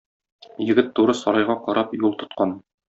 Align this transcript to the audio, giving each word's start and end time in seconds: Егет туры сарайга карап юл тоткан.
Егет 0.69 0.89
туры 1.01 1.17
сарайга 1.21 1.59
карап 1.69 1.97
юл 2.03 2.21
тоткан. 2.25 2.61